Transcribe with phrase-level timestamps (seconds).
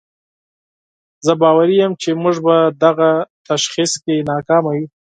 [1.25, 3.09] زه باوري یم چې موږ په دغه
[3.49, 4.85] تشخیص کې ناکامه یو.